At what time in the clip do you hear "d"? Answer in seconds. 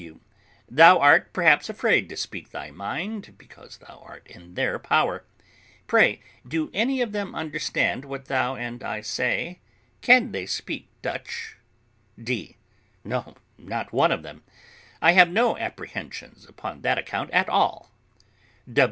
12.19-12.57